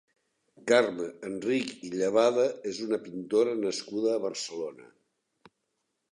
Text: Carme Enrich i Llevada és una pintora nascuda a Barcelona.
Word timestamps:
Carme 0.69 1.03
Enrich 1.27 1.73
i 1.89 1.91
Llevada 1.95 2.45
és 2.71 2.79
una 2.85 2.99
pintora 3.07 3.53
nascuda 3.59 4.15
a 4.15 4.23
Barcelona. 4.25 4.89